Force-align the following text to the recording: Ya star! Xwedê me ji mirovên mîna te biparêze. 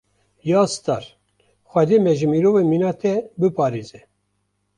Ya 0.49 0.61
star! 0.75 1.03
Xwedê 1.71 1.97
me 2.05 2.11
ji 2.17 2.27
mirovên 2.33 2.67
mîna 2.71 2.91
te 3.01 3.13
biparêze. 3.39 3.99